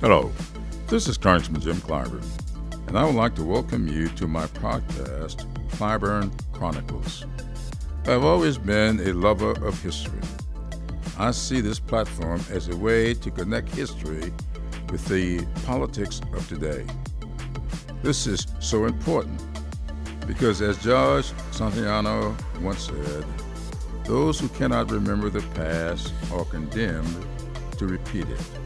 [0.00, 0.32] Hello,
[0.86, 2.24] this is Congressman Jim Clyburn,
[2.86, 7.26] and I would like to welcome you to my podcast, Clyburn Chronicles.
[8.06, 10.22] I've always been a lover of history.
[11.18, 14.32] I see this platform as a way to connect history
[14.90, 16.86] with the politics of today.
[18.02, 19.44] This is so important
[20.26, 23.26] because, as George Santayana once said,
[24.04, 27.26] those who cannot remember the past are condemned
[27.76, 28.59] to repeat it.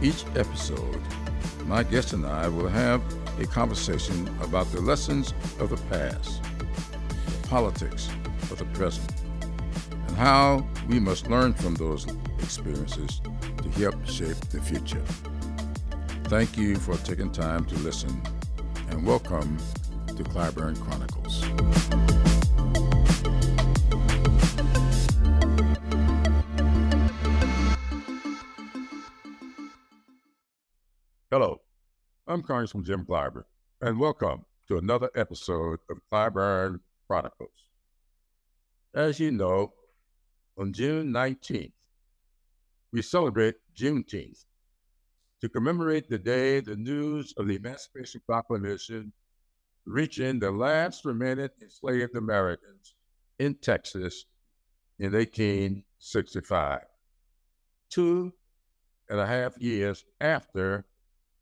[0.00, 1.02] Each episode,
[1.66, 3.02] my guest and I will have
[3.40, 8.08] a conversation about the lessons of the past, the politics
[8.42, 9.12] of the present,
[9.90, 12.06] and how we must learn from those
[12.38, 13.20] experiences
[13.60, 15.02] to help shape the future.
[16.26, 18.22] Thank you for taking time to listen,
[18.90, 19.58] and welcome
[20.06, 22.17] to Clyburn Chronicles.
[32.48, 33.44] Congressman Jim Clyburn,
[33.82, 37.50] and welcome to another episode of Clyburn Chronicles.
[38.94, 39.74] As you know,
[40.56, 41.72] on June 19th,
[42.90, 44.46] we celebrate Juneteenth
[45.42, 49.12] to commemorate the day the news of the Emancipation Proclamation
[49.84, 52.94] reaching the last remaining enslaved Americans
[53.38, 54.24] in Texas
[54.98, 56.80] in 1865,
[57.90, 58.32] two
[59.10, 60.86] and a half years after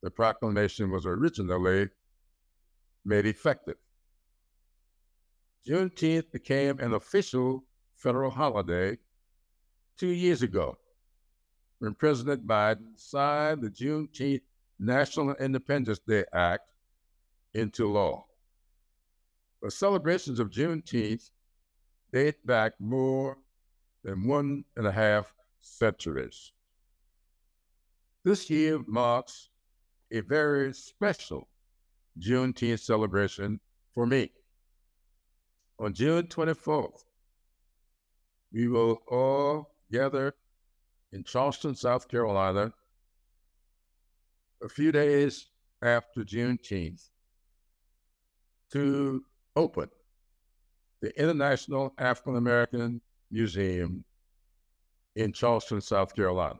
[0.02, 1.88] the proclamation was originally
[3.04, 3.76] made effective.
[5.66, 7.64] Juneteenth became an official
[7.96, 8.96] federal holiday
[9.96, 10.78] two years ago
[11.78, 14.42] when President Biden signed the Juneteenth
[14.78, 16.70] National Independence Day Act
[17.54, 18.26] into law.
[19.62, 21.30] The celebrations of Juneteenth
[22.12, 23.38] date back more
[24.04, 26.52] than one and a half centuries.
[28.24, 29.50] This year marks
[30.12, 31.48] a very special
[32.18, 33.60] Juneteenth celebration
[33.94, 34.30] for me.
[35.78, 37.04] On June 24th,
[38.52, 40.34] we will all gather
[41.12, 42.72] in Charleston, South Carolina,
[44.62, 45.48] a few days
[45.82, 47.10] after Juneteenth,
[48.72, 49.22] to
[49.54, 49.88] open
[51.02, 53.00] the International African American
[53.30, 54.04] Museum
[55.14, 56.58] in Charleston, South Carolina.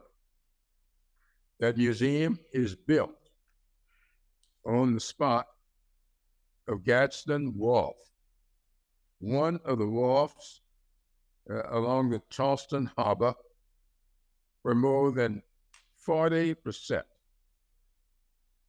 [1.59, 3.16] That museum is built
[4.67, 5.47] on the spot
[6.67, 7.95] of Gadsden Wharf,
[9.19, 10.61] one of the wharfs
[11.49, 13.33] uh, along the Charleston Harbor,
[14.63, 15.41] where more than
[16.05, 17.03] 40%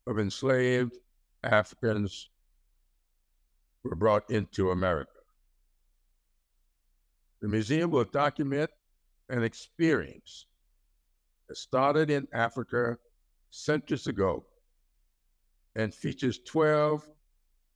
[0.06, 0.96] of enslaved
[1.42, 2.30] Africans
[3.82, 5.10] were brought into America.
[7.40, 8.70] The museum will document
[9.28, 10.46] an experience
[11.48, 12.96] that started in Africa
[13.50, 14.44] centuries ago
[15.76, 17.08] and features 12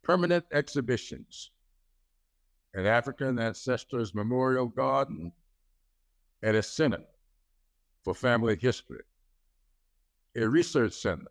[0.03, 1.50] permanent exhibitions
[2.75, 5.32] an African Ancestors Memorial Garden
[6.42, 7.04] and a center
[8.03, 9.03] for family history,
[10.36, 11.26] a research center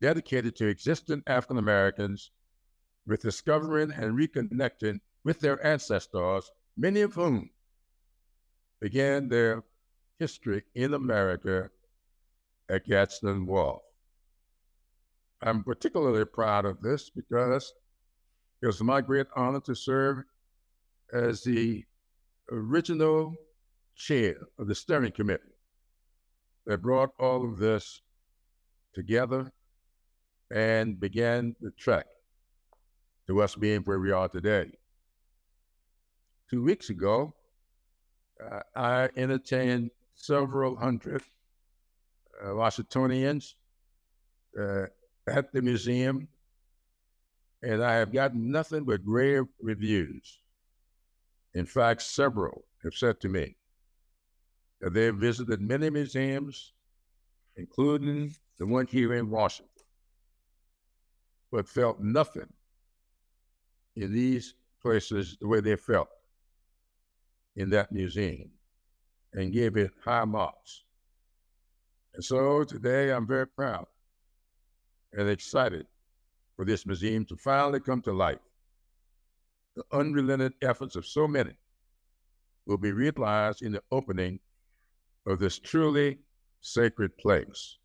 [0.00, 2.30] dedicated to existing African Americans
[3.06, 7.50] with discovering and reconnecting with their ancestors, many of whom
[8.80, 9.62] began their
[10.18, 11.70] history in America
[12.70, 13.82] at Gadsden Wharf.
[15.42, 17.72] I'm particularly proud of this because
[18.62, 20.24] it was my great honor to serve
[21.12, 21.84] as the
[22.52, 23.34] original
[23.96, 25.42] chair of the steering committee
[26.66, 28.02] that brought all of this
[28.94, 29.50] together
[30.50, 32.06] and began the trek
[33.26, 34.70] to us being where we are today.
[36.50, 37.34] Two weeks ago,
[38.44, 41.22] uh, I entertained several hundred
[42.44, 43.54] uh, Washingtonians
[44.60, 44.86] uh,
[45.30, 46.28] at the museum,
[47.62, 50.40] and I have gotten nothing but rave reviews.
[51.54, 53.56] In fact, several have said to me
[54.80, 56.72] that they have visited many museums,
[57.56, 59.84] including the one here in Washington,
[61.50, 62.52] but felt nothing
[63.96, 66.08] in these places the way they felt
[67.56, 68.50] in that museum
[69.34, 70.84] and gave it high marks.
[72.14, 73.86] And so today I'm very proud
[75.12, 75.86] and excited
[76.56, 78.38] for this museum to finally come to life.
[79.76, 81.52] The unrelenting efforts of so many
[82.66, 84.40] will be realized in the opening
[85.26, 86.18] of this truly
[86.60, 87.78] sacred place.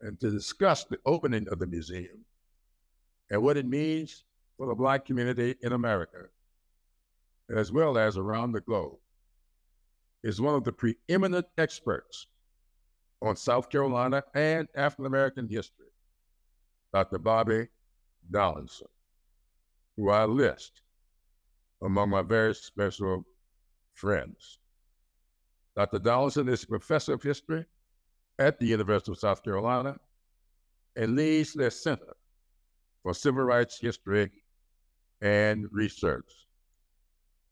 [0.00, 2.24] And to discuss the opening of the museum
[3.30, 4.24] and what it means
[4.56, 6.24] for the Black community in America,
[7.54, 8.96] as well as around the globe,
[10.22, 12.26] is one of the preeminent experts
[13.22, 15.89] on South Carolina and African American history,
[16.92, 17.18] Dr.
[17.18, 17.68] Bobby
[18.30, 18.88] Donaldson,
[19.96, 20.82] who I list
[21.82, 23.24] among my very special
[23.94, 24.58] friends.
[25.76, 25.98] Dr.
[25.98, 27.64] Donaldson is a professor of history
[28.38, 29.98] at the University of South Carolina
[30.96, 32.16] and leads their Center
[33.02, 34.30] for Civil Rights History
[35.20, 36.30] and Research.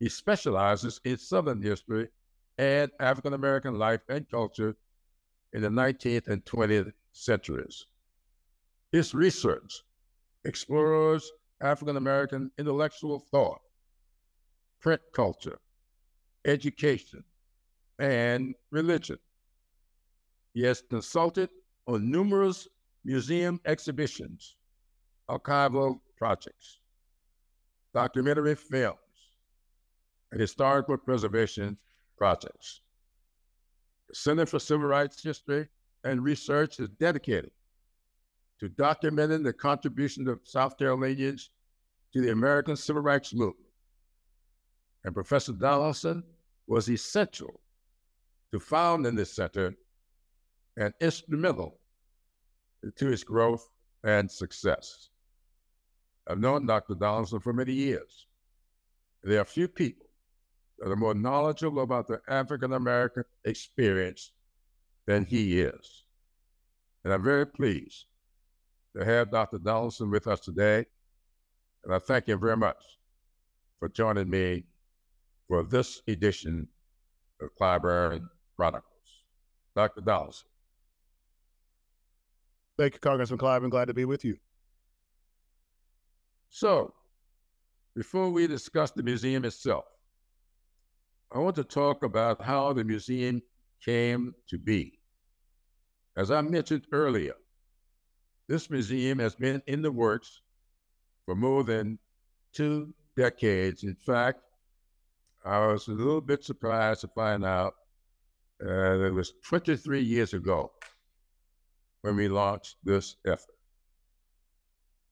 [0.01, 2.09] He specializes in Southern history
[2.57, 4.77] and African American life and culture
[5.53, 7.87] in the 19th and 20th centuries.
[8.93, 9.83] His research
[10.45, 11.31] explores
[11.61, 13.61] African American intellectual thought,
[14.81, 15.59] print culture,
[16.47, 17.23] education,
[17.99, 19.19] and religion.
[20.55, 21.51] He has consulted
[21.87, 22.67] on numerous
[23.05, 24.57] museum exhibitions,
[25.29, 26.79] archival projects,
[27.93, 28.99] documentary films,
[30.33, 31.77] and historical preservation
[32.17, 32.81] projects.
[34.09, 35.69] The Center for Civil Rights History
[36.05, 37.51] and Research is dedicated
[38.61, 41.51] to documenting the contribution of South Carolinians
[42.13, 43.71] to the American Civil Rights Movement.
[45.05, 46.23] And Professor Donaldson
[46.67, 47.61] was essential
[48.53, 49.75] to founding this center
[50.77, 51.79] and instrumental
[52.97, 53.69] to its growth
[54.05, 55.11] and success.
[56.29, 56.95] I've known Dr.
[56.95, 58.27] Donaldson for many years.
[59.23, 60.07] There are few people
[60.79, 64.33] that are more knowledgeable about the African American experience
[65.07, 66.05] than he is.
[67.05, 68.07] And I'm very pleased
[68.99, 69.59] to have Dr.
[69.59, 70.85] Donaldson with us today.
[71.85, 72.61] And I thank him very mm-hmm.
[72.61, 72.83] much
[73.79, 74.65] for joining me
[75.47, 76.69] for this edition
[77.41, 78.85] of Clyburn Chronicles.
[79.77, 80.01] Dr.
[80.01, 80.49] Donaldson.
[82.77, 83.63] Thank you, Congressman Clive.
[83.63, 84.37] I'm glad to be with you.
[86.51, 86.93] So,
[87.95, 89.85] before we discuss the museum itself,
[91.33, 93.43] I want to talk about how the museum
[93.85, 94.99] came to be.
[96.17, 97.35] As I mentioned earlier,
[98.49, 100.41] this museum has been in the works
[101.27, 101.99] for more than
[102.53, 103.85] two decades.
[103.85, 104.41] In fact,
[105.45, 107.75] I was a little bit surprised to find out
[108.61, 110.73] uh, that it was 23 years ago
[112.01, 113.55] when we launched this effort.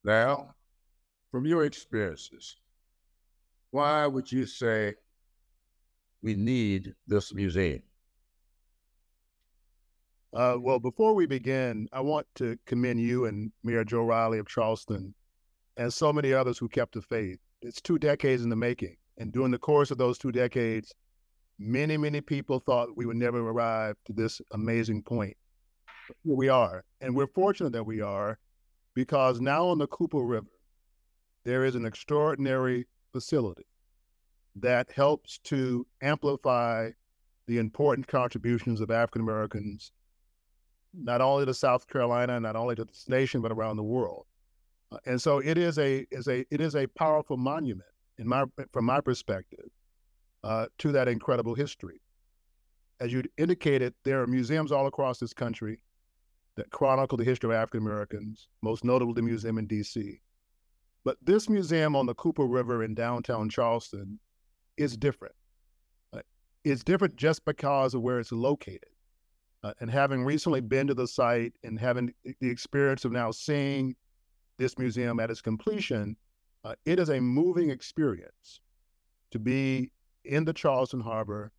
[0.02, 0.54] Now,
[1.30, 2.56] from your experiences,
[3.70, 4.94] why would you say
[6.22, 7.82] we need this museum?
[10.34, 14.48] Uh, well, before we begin, I want to commend you and Mayor Joe Riley of
[14.48, 15.14] Charleston
[15.76, 17.38] and so many others who kept the faith.
[17.62, 18.96] It's two decades in the making.
[19.18, 20.92] And during the course of those two decades,
[21.58, 25.36] many, many people thought we would never arrive to this amazing point.
[26.24, 26.84] Here we are.
[27.00, 28.38] And we're fortunate that we are
[28.94, 30.46] because now on the Cooper River,
[31.44, 33.66] there is an extraordinary facility
[34.56, 36.90] that helps to amplify
[37.46, 39.92] the important contributions of African Americans,
[40.96, 44.26] not only to South Carolina, not only to this nation, but around the world.
[44.92, 47.88] Uh, and so it is a is a it is a powerful monument
[48.18, 49.68] in my from my perspective
[50.44, 52.00] uh, to that incredible history.
[53.00, 55.82] As you indicated, there are museums all across this country
[56.56, 60.20] that chronicle the history of African Americans, most notably the museum in D.C.
[61.04, 64.18] But this museum on the Cooper River in downtown Charleston
[64.76, 65.34] is different.
[66.12, 66.20] Uh,
[66.64, 68.95] it's different just because of where it's located.
[69.62, 73.96] Uh, and having recently been to the site and having the experience of now seeing
[74.58, 76.16] this museum at its completion,
[76.64, 78.60] uh, it is a moving experience
[79.30, 79.90] to be
[80.24, 81.52] in the Charleston Harbor,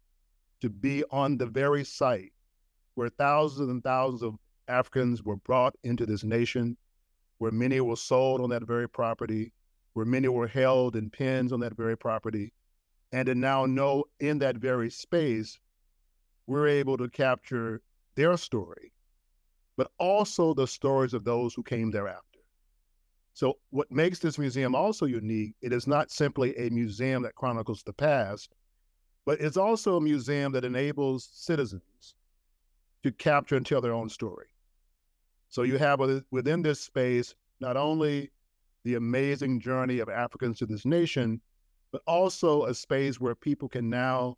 [0.61, 2.31] to be on the very site
[2.95, 4.35] where thousands and thousands of
[4.67, 6.75] Africans were brought into this nation,
[7.37, 9.53] where many were sold on that very property,
[9.93, 12.51] where many were held in pens on that very property,
[13.11, 15.59] and to now know in that very space,
[16.47, 17.81] we're able to capture
[18.17, 18.91] their story,
[19.77, 22.39] but also the stories of those who came thereafter.
[23.33, 27.83] So, what makes this museum also unique, it is not simply a museum that chronicles
[27.83, 28.55] the past,
[29.25, 32.15] but it's also a museum that enables citizens
[33.03, 34.47] to capture and tell their own story.
[35.49, 38.31] So, you have within this space not only
[38.83, 41.39] the amazing journey of Africans to this nation,
[41.91, 44.37] but also a space where people can now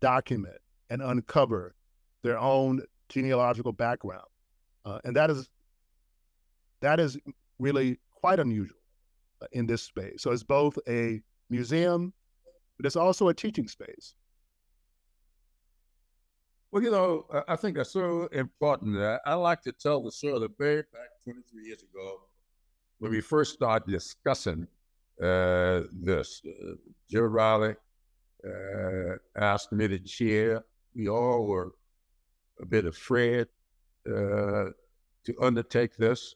[0.00, 0.58] document
[0.90, 1.74] and uncover
[2.22, 4.24] their own genealogical background.
[4.84, 5.48] Uh, and that is
[6.80, 7.18] that is
[7.58, 8.78] really quite unusual
[9.40, 10.22] uh, in this space.
[10.22, 12.12] So it's both a museum,
[12.76, 14.14] but it's also a teaching space.
[16.70, 18.98] Well, you know, I think that's so important.
[19.24, 22.22] I like to tell the story way back 23 years ago
[22.98, 24.66] when we first started discussing
[25.22, 26.42] uh, this.
[26.44, 26.74] Uh,
[27.08, 27.76] Joe Riley
[28.44, 30.64] uh, asked me to chair.
[30.96, 31.72] We all were
[32.60, 33.46] a bit afraid
[34.06, 34.70] uh,
[35.24, 36.34] to undertake this.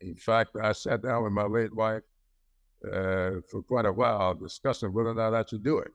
[0.00, 2.02] In fact, I sat down with my late wife
[2.84, 5.92] uh, for quite a while discussing whether or not I should do it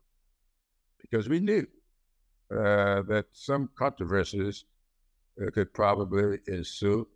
[1.01, 1.67] because we knew
[2.51, 4.65] uh, that some controversies
[5.41, 7.07] uh, could probably ensue.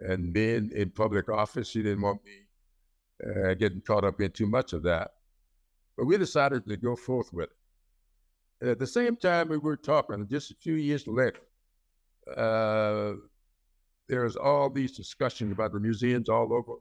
[0.00, 2.44] And being in public office, she didn't want me
[3.24, 5.12] uh, getting caught up in too much of that.
[5.96, 7.56] But we decided to go forth with it.
[8.60, 11.40] And at the same time, we were talking, just a few years later,
[12.36, 13.14] uh,
[14.08, 16.74] there's all these discussions about the museums all over.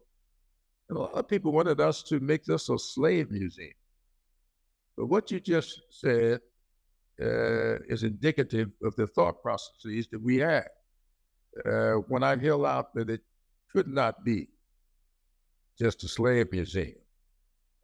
[0.89, 3.73] And a lot of people wanted us to make this a slave museum.
[4.97, 6.41] But what you just said
[7.21, 10.67] uh, is indicative of the thought processes that we had
[11.65, 13.21] uh, when I held out that it
[13.71, 14.49] could not be
[15.77, 16.95] just a slave museum,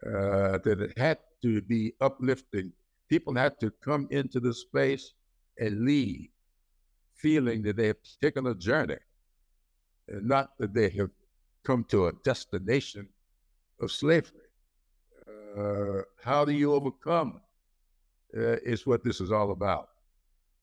[0.05, 2.72] uh, that it had to be uplifting.
[3.10, 5.13] People had to come into the space
[5.58, 6.30] and leave
[7.16, 8.96] feeling that they have taken a journey,
[10.08, 11.10] and not that they have
[11.63, 13.08] come to a destination
[13.82, 14.48] of slavery.
[15.58, 17.42] Uh, how do you overcome
[18.36, 19.89] uh, is what this is all about.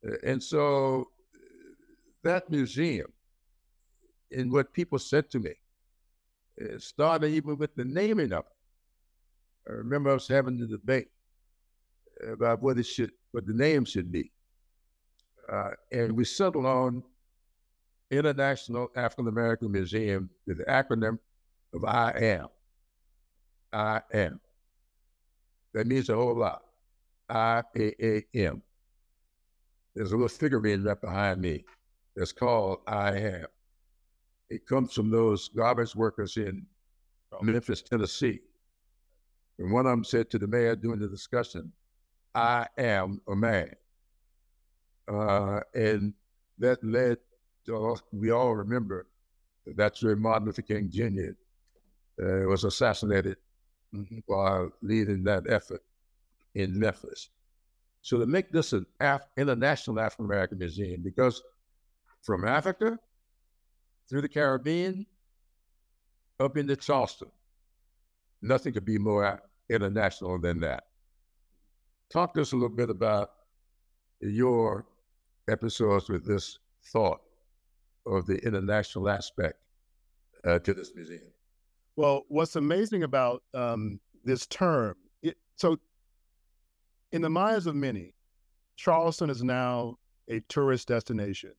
[0.07, 1.09] Uh, and so
[2.23, 3.13] that museum,
[4.33, 5.53] and what people said to me,
[6.57, 9.71] it started even with the naming of it.
[9.71, 11.09] I remember us having the debate
[12.27, 14.33] about what it should, what the name should be,
[15.53, 17.03] uh, and we settled on
[18.11, 21.19] International African American Museum with the acronym
[21.75, 22.49] of I AM.
[23.73, 24.41] I am.
[25.75, 26.63] That means a whole lot.
[27.29, 28.63] I A A M.
[29.95, 31.65] There's a little figurine right behind me
[32.15, 33.47] that's called I Am.
[34.49, 36.65] It comes from those garbage workers in
[37.43, 38.41] Memphis, Tennessee.
[39.59, 41.73] And one of them said to the mayor during the discussion,
[42.37, 43.75] I am a man.
[45.09, 46.13] Uh, and
[46.59, 47.17] that led
[47.65, 49.07] to, we all remember
[49.65, 51.33] that that's where Martin Luther King Jr.
[52.23, 53.39] Uh, was assassinated
[54.27, 55.83] while leading that effort
[56.55, 57.31] in Memphis.
[58.03, 61.43] So to make this an Af- international African American museum, because
[62.23, 62.99] from Africa
[64.09, 65.07] through the Caribbean
[66.39, 67.31] up into Charleston,
[68.43, 69.41] nothing could be more
[69.71, 70.86] international than that.
[72.11, 73.31] Talk to us a little bit about
[74.21, 74.87] your
[75.49, 76.59] episodes with this
[76.93, 77.21] thought
[78.07, 79.59] of the international aspect
[80.45, 81.33] uh, to this museum.
[81.97, 85.79] Well, what's amazing about um, this term, it, so
[87.11, 88.15] in the minds of many,
[88.77, 89.97] Charleston is now
[90.29, 91.53] a tourist destination.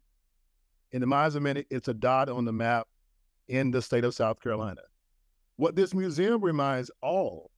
[0.91, 2.87] In the minds of many, it's a dot on the map
[3.47, 4.81] in the state of South Carolina.
[5.57, 7.51] What this museum reminds all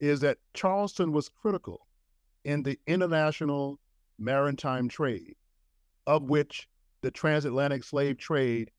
[0.00, 1.85] is that Charleston was critical
[2.46, 3.78] in the international
[4.18, 5.34] maritime trade,
[6.06, 6.66] of which
[7.02, 8.70] the transatlantic slave trade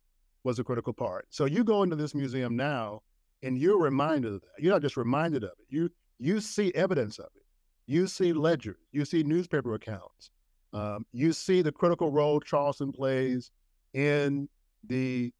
[0.43, 1.27] was a critical part.
[1.29, 3.01] So you go into this museum now
[3.43, 4.63] and you're reminded of that.
[4.63, 5.67] You're not just reminded of it.
[5.69, 7.43] You you see evidence of it
[7.87, 10.29] you see ledgers, you see newspaper accounts,
[10.73, 13.49] um, you see the critical role Charleston plays
[13.93, 14.47] in
[14.85, 15.33] the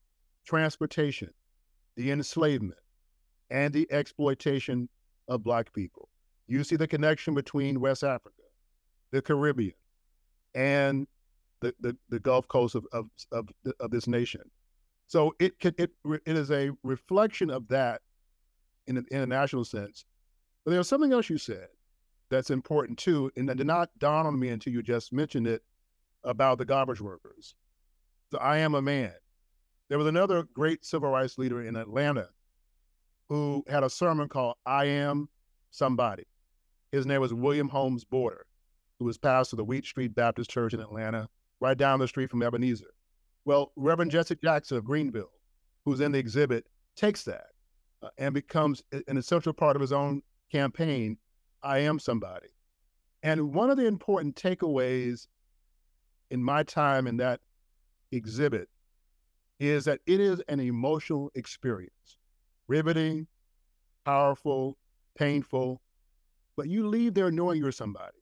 [0.46, 1.30] transportation,
[1.98, 2.80] the enslavement,
[3.50, 4.88] and the exploitation
[5.28, 6.10] of Black people.
[6.48, 8.44] You see the connection between West Africa,
[9.12, 9.74] the Caribbean,
[10.56, 11.08] and
[11.60, 13.50] the, the, the Gulf Coast of, of, of,
[13.80, 14.42] of this nation.
[15.08, 15.92] So it, can, it,
[16.26, 18.02] it is a reflection of that
[18.88, 20.06] in an international sense.
[20.66, 21.68] But there's something else you said
[22.30, 25.64] that's important too, and that did not dawn on me until you just mentioned it
[26.24, 27.56] about the garbage workers.
[28.32, 29.14] So I am a man.
[29.88, 32.28] There was another great civil rights leader in Atlanta
[33.30, 35.30] who had a sermon called I Am
[35.72, 36.26] Somebody.
[36.92, 38.46] His name was William Holmes Borders,
[39.00, 41.28] who was pastor of the Wheat Street Baptist Church in Atlanta,
[41.60, 42.94] right down the street from Ebenezer.
[43.46, 45.32] Well, Reverend Jesse Jackson of Greenville,
[45.86, 46.66] who's in the exhibit,
[46.96, 47.48] takes that
[48.02, 51.18] uh, and becomes an essential part of his own campaign
[51.64, 52.48] I am somebody.
[53.24, 55.28] And one of the important takeaways
[56.30, 57.42] in my time in that
[58.12, 58.70] exhibit
[59.60, 62.18] is that it is an emotional experience,
[62.68, 63.28] riveting,
[64.06, 64.78] powerful,
[65.18, 65.82] painful,
[66.58, 68.18] but you leave there knowing you're somebody.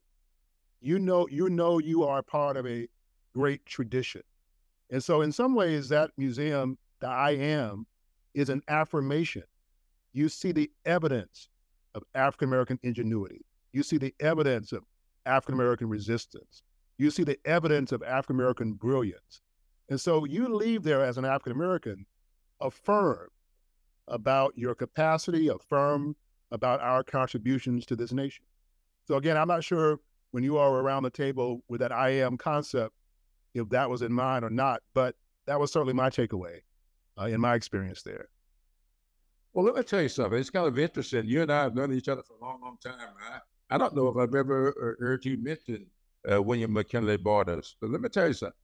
[0.80, 2.86] You know, you know you are part of a
[3.34, 4.22] great tradition.
[4.90, 7.86] And so in some ways that museum, the I am,
[8.34, 9.42] is an affirmation.
[10.12, 11.48] You see the evidence
[11.94, 13.44] of African American ingenuity.
[13.72, 14.84] You see the evidence of
[15.24, 16.62] African American resistance.
[16.98, 19.40] You see the evidence of African American brilliance.
[19.88, 22.06] And so you leave there as an African American
[22.60, 23.30] affirmed
[24.08, 26.16] about your capacity, affirmed
[26.50, 28.44] about our contributions to this nation.
[29.06, 30.00] So again, I'm not sure
[30.30, 32.94] when you are around the table with that I am concept,
[33.54, 35.14] if that was in mind or not, but
[35.46, 36.60] that was certainly my takeaway
[37.18, 38.28] uh, in my experience there.
[39.52, 40.38] Well, let me tell you something.
[40.38, 41.24] It's kind of interesting.
[41.26, 42.94] You and I have known each other for a long, long time.
[42.98, 43.38] I,
[43.74, 45.86] I don't know if I've ever uh, heard you mention
[46.30, 48.54] uh, William McKinley Barnes, but let me tell you something.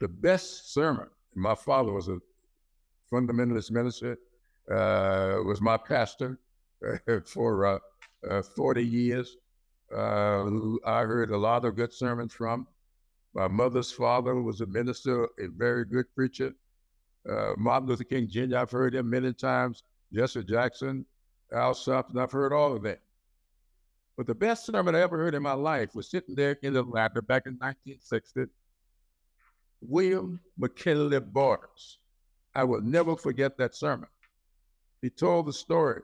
[0.00, 2.18] The best sermon, my father was a
[3.10, 4.18] fundamentalist minister,
[4.70, 6.38] uh, was my pastor
[7.26, 7.78] for uh,
[8.28, 9.36] uh, 40 years.
[9.94, 10.44] Uh,
[10.84, 12.66] I heard a lot of good sermons from.
[13.34, 16.52] My mother's father was a minister, a very good preacher.
[17.56, 19.82] Martin Luther King Jr., I've heard him many times.
[20.12, 21.04] Jesse Jackson,
[21.52, 22.20] Al Sharpton.
[22.20, 23.00] I've heard all of that.
[24.16, 27.20] But the best sermon I ever heard in my life was sitting there in Atlanta
[27.22, 28.44] back in 1960.
[29.80, 31.98] William McKinley Barnes.
[32.54, 34.08] I will never forget that sermon.
[35.02, 36.02] He told the story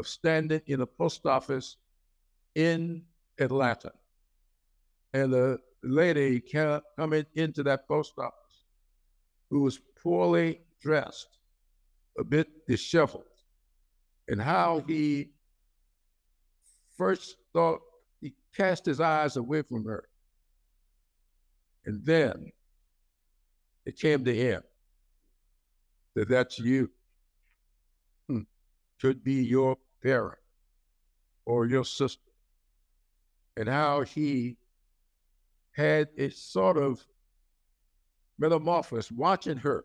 [0.00, 1.76] of standing in a post office
[2.54, 3.02] in
[3.38, 3.92] Atlanta.
[5.12, 8.64] And the lady came, coming into that post office
[9.50, 11.38] who was poorly dressed
[12.18, 13.24] a bit disheveled,
[14.28, 15.30] and how he
[16.96, 17.80] first thought
[18.20, 20.04] he cast his eyes away from her.
[21.84, 22.52] And then
[23.84, 24.62] it came to him
[26.14, 26.90] that that's you.
[28.28, 28.42] Hmm.
[29.00, 30.38] Could be your parent
[31.44, 32.22] or your sister.
[33.56, 34.56] And how he
[35.72, 37.04] had a sort of
[38.38, 39.84] metamorphosis watching her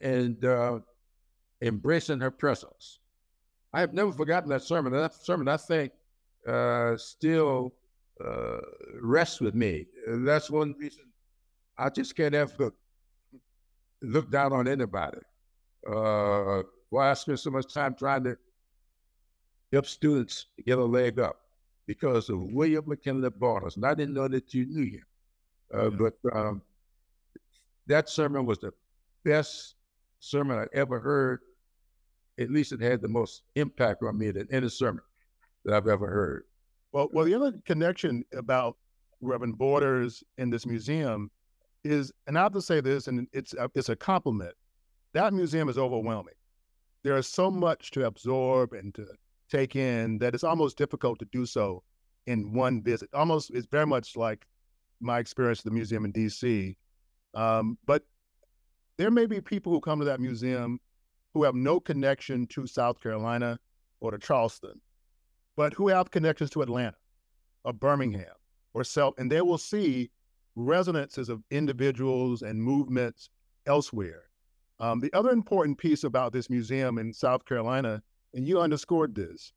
[0.00, 0.78] and uh,
[1.62, 3.00] embracing her presence.
[3.72, 4.92] I have never forgotten that sermon.
[4.92, 5.92] That sermon, I think,
[6.46, 7.74] uh, still
[8.24, 8.58] uh,
[9.00, 9.86] rests with me.
[10.06, 11.04] That's one reason
[11.76, 12.72] I just can't ever
[14.02, 15.18] look down on anybody.
[16.90, 18.36] Why I spend so much time trying to
[19.72, 21.40] help students get a leg up
[21.86, 23.76] because of William McKinley Barnes.
[23.76, 25.04] And I didn't know that you knew him.
[25.74, 25.96] Uh, yeah.
[26.22, 26.62] But um,
[27.86, 28.72] that sermon was the
[29.24, 29.74] best
[30.20, 31.40] sermon I ever heard.
[32.38, 35.02] At least it had the most impact on me than any sermon
[35.64, 36.44] that I've ever heard.
[36.92, 38.76] Well, well, the other connection about
[39.20, 41.30] Reverend Borders in this museum
[41.84, 44.54] is, and I have to say this, and it's a, it's a compliment.
[45.14, 46.34] That museum is overwhelming.
[47.06, 49.06] There is so much to absorb and to
[49.48, 51.84] take in that it's almost difficult to do so
[52.26, 53.08] in one visit.
[53.14, 54.44] Almost, it's very much like
[54.98, 56.76] my experience at the museum in D.C.
[57.32, 58.02] Um, but
[58.96, 60.80] there may be people who come to that museum
[61.32, 63.60] who have no connection to South Carolina
[64.00, 64.80] or to Charleston,
[65.56, 66.96] but who have connections to Atlanta
[67.62, 68.34] or Birmingham
[68.74, 70.10] or Selma, and they will see
[70.56, 73.30] resonances of individuals and movements
[73.64, 74.24] elsewhere.
[74.78, 78.02] Um, the other important piece about this museum in South Carolina,
[78.34, 79.52] and you underscored this,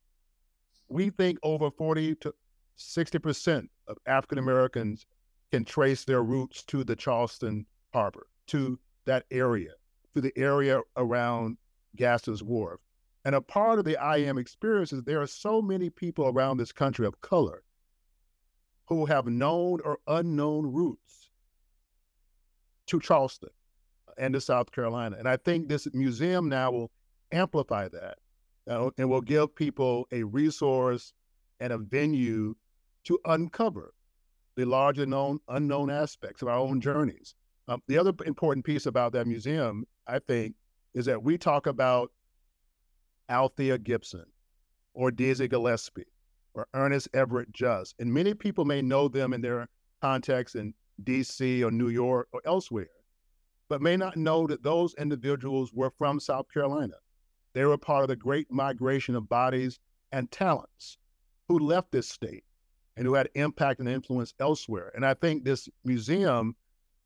[0.88, 2.34] we think over 40 to
[2.78, 5.06] 60% of African Americans
[5.52, 9.72] can trace their roots to the Charleston Harbor, to that area,
[10.16, 11.58] to the area around
[11.96, 12.80] Gadsden's Wharf.
[13.26, 16.58] And a part of the I am experience is there are so many people around
[16.58, 17.64] this country of color
[18.86, 21.30] who have known or unknown roots
[22.88, 23.50] to Charleston
[24.20, 25.16] and to South Carolina.
[25.18, 26.92] And I think this museum now will
[27.32, 28.18] amplify that
[28.70, 31.14] uh, and will give people a resource
[31.60, 32.56] and a venue
[33.06, 33.94] to uncover
[34.56, 37.34] the larger known unknown aspects of our own journeys.
[37.68, 40.56] Um, the other important piece about that museum, I think,
[40.94, 42.12] is that we talk about
[43.30, 44.26] Althea Gibson
[44.94, 46.08] or Dizzy Gillespie
[46.54, 47.96] or Ernest Everett Just.
[48.00, 49.68] And many people may know them in their
[50.02, 52.90] context in DC or New York or elsewhere,
[53.70, 56.96] but may not know that those individuals were from South Carolina.
[57.54, 59.80] They were part of the great migration of bodies
[60.12, 60.98] and talents
[61.48, 62.44] who left this state
[62.98, 64.92] and who had impact and influence elsewhere.
[64.96, 66.56] And I think this museum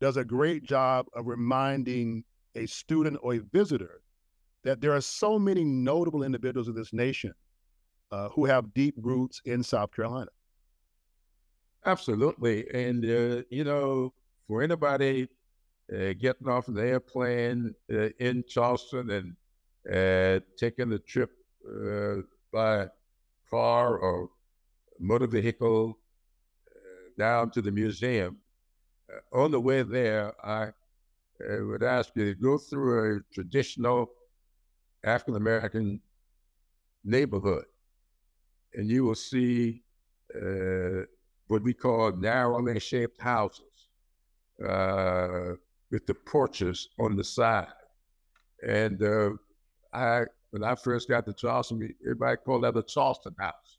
[0.02, 2.23] does a great job of reminding
[2.56, 4.02] a student or a visitor
[4.63, 7.34] that there are so many notable individuals in this nation
[8.12, 10.30] uh, who have deep roots in South Carolina.
[11.86, 12.65] Absolutely.
[12.73, 14.13] And, uh, you know,
[14.47, 15.28] for anybody
[15.91, 19.36] uh, getting off an airplane uh, in Charleston and
[19.91, 21.32] uh, taking the trip
[21.67, 22.88] uh, by
[23.50, 24.30] car or
[25.00, 25.98] motor vehicle
[27.17, 28.38] down to the museum,
[29.12, 34.10] uh, on the way there, I uh, would ask you to go through a traditional
[35.04, 36.00] African American
[37.04, 37.65] neighborhood,
[38.74, 39.84] and you will see
[40.36, 41.06] uh,
[41.48, 43.89] what we call narrowly shaped houses.
[44.65, 45.54] Uh,
[45.94, 47.68] with the porches on the side.
[48.68, 49.30] And uh,
[49.94, 53.78] I, when I first got to Charleston, everybody called that the Charleston House.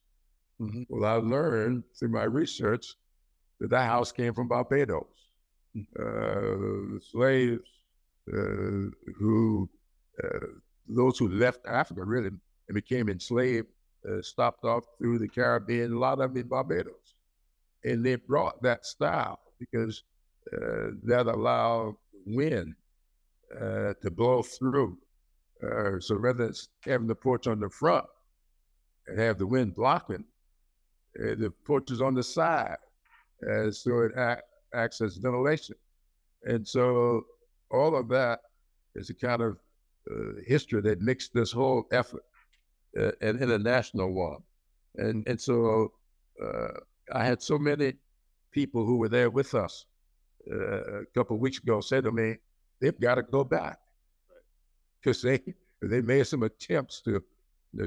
[0.60, 0.82] Mm-hmm.
[0.88, 2.86] Well, I learned through my research
[3.58, 5.04] that that house came from Barbados.
[5.98, 7.68] uh, slaves
[8.32, 9.68] uh, who,
[10.22, 10.46] uh,
[10.88, 12.30] those who left Africa really
[12.68, 13.66] and became enslaved,
[14.08, 17.14] uh, stopped off through the Caribbean, a lot of them in Barbados.
[17.84, 20.04] And they brought that style because
[20.52, 22.74] uh, that allowed wind
[23.60, 24.98] uh, to blow through.
[26.00, 28.06] so rather than having the porch on the front
[29.06, 30.24] and have the wind blocking,
[31.14, 32.76] the porch is on the side.
[33.70, 34.42] so it act,
[34.74, 35.76] acts as ventilation.
[36.44, 37.24] And so
[37.70, 38.40] all of that
[38.94, 39.56] is a kind of
[40.10, 42.22] uh, history that makes this whole effort
[42.98, 44.42] uh, an international one.
[44.96, 45.92] And and so
[46.42, 46.78] uh,
[47.12, 47.94] I had so many
[48.52, 49.86] people who were there with us
[50.50, 52.36] uh, a couple of weeks ago said to me,
[52.80, 53.78] they've got to go back
[55.00, 55.40] because they
[55.82, 57.22] they made some attempts to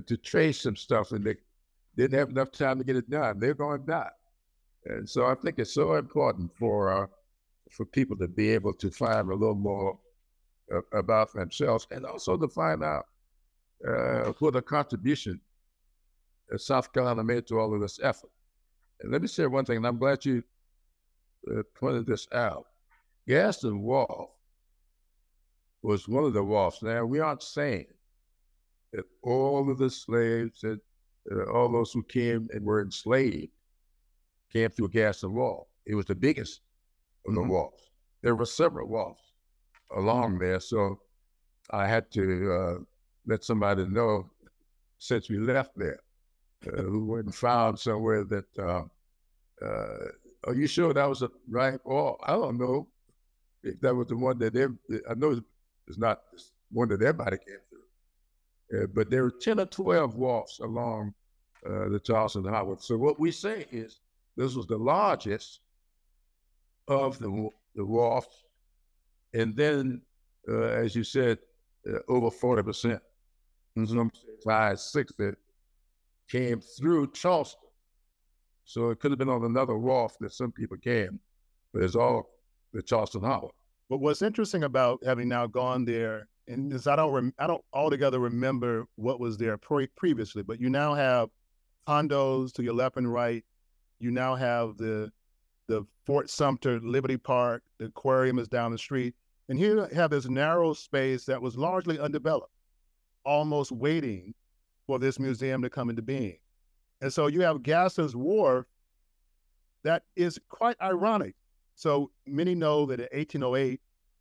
[0.06, 1.36] to trace some stuff and they
[1.96, 3.40] didn't have enough time to get it done.
[3.40, 4.14] They're going back,
[4.86, 7.08] and so I think it's so important for uh,
[7.72, 9.98] for people to be able to find a little more
[10.74, 13.06] uh, about themselves and also to find out
[13.88, 15.40] uh, what a contribution
[16.56, 18.30] South Carolina made to all of this effort.
[19.02, 20.44] And let me say one thing, and I'm glad you
[21.52, 22.66] uh, pointed this out.
[23.28, 24.30] Gadsden Wharf
[25.82, 26.82] was one of the wharfs.
[26.82, 27.88] Now, we aren't saying
[28.94, 30.80] that all of the slaves and
[31.32, 33.52] uh, all those who came and were enslaved
[34.52, 35.68] came through Gadsden Wharf.
[35.86, 36.62] It was the biggest
[37.28, 37.76] of the mm-hmm.
[38.22, 39.22] There were several wharfs
[39.96, 41.00] along there, so
[41.72, 42.84] I had to uh,
[43.26, 44.30] let somebody know
[45.00, 46.00] since we left there,
[46.68, 48.58] uh, who went and found somewhere that.
[48.58, 48.84] Uh,
[49.64, 50.10] uh,
[50.46, 51.80] are you sure that was a right?
[51.84, 52.88] Or I don't know
[53.64, 54.66] if that was the one that they,
[55.10, 55.42] I know
[55.88, 56.22] it's not
[56.72, 61.14] one that everybody came through, uh, but there were ten or twelve wharfs along
[61.66, 62.76] uh, the Charleston Harbor.
[62.80, 64.00] So what we say is
[64.36, 65.60] this was the largest
[66.88, 68.44] of the, the wharfs.
[69.34, 70.02] And then,
[70.48, 71.40] uh, as you said,
[71.92, 73.00] uh, over 40%,
[73.86, 74.12] some
[74.44, 75.36] five, six that
[76.30, 77.67] came through Charleston.
[78.68, 81.22] So it could have been on another wharf that some people came,
[81.74, 82.30] but it's all
[82.74, 83.48] the Charleston Harbor.
[83.90, 87.64] But what's interesting about having now gone there, and is I don't rem- I don't
[87.72, 91.30] altogether remember what was there pre- previously, but you now have
[91.88, 93.46] condos to your left and right.
[94.00, 95.14] You now have the
[95.68, 99.16] the Fort Sumter Liberty Park, the aquarium is down the street.
[99.48, 102.52] And here you have this narrow space that was largely undeveloped,
[103.24, 104.34] almost waiting
[104.86, 106.38] for this museum to come into being.
[107.02, 108.66] And so you have Gadsden's Wharf
[109.84, 111.36] that is quite ironic.
[111.76, 113.80] So many know that in 1808,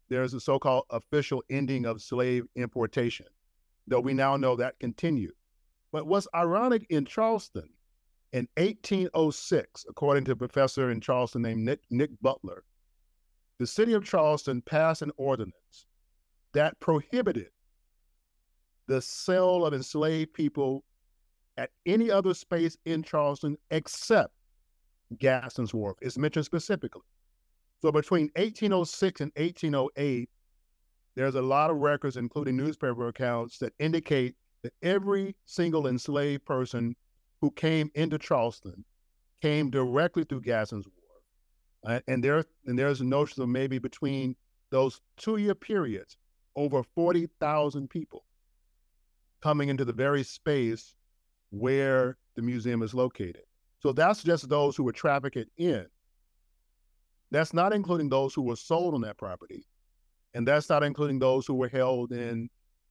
[0.08, 3.26] there's a so called official ending of slave importation,
[3.86, 5.32] though we now know that continued.
[5.90, 7.68] But what's ironic in Charleston
[8.32, 12.64] in 1806, according to a professor in Charleston named Nick, Nick Butler,
[13.58, 15.86] the city of Charleston passed an ordinance
[16.52, 17.48] that prohibited
[18.86, 20.84] the sale of enslaved people
[21.57, 24.33] at any other space in Charleston except
[25.19, 25.97] Gadsden's Wharf.
[26.03, 27.03] It's mentioned specifically.
[27.83, 30.29] So between 1806 and 1808,
[31.14, 36.95] there's a lot of records, including newspaper accounts, that indicate that every single enslaved person
[37.40, 38.85] who came into Charleston
[39.40, 41.97] came directly through Gaston's Wharf.
[41.99, 44.35] Uh, and there and there's a notion of maybe between
[44.71, 46.16] those two year periods,
[46.57, 48.25] over 40,000 people
[49.40, 50.95] coming into the very space
[51.50, 53.42] where the museum is located.
[53.80, 55.87] So that's just those who were trafficked in.
[57.30, 59.66] That's not including those who were sold on that property,
[60.35, 62.48] and that's not including those who were held in